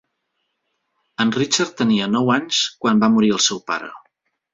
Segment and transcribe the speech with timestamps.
[1.25, 3.91] En Richard tenia nou anys quan va morir el seu pare.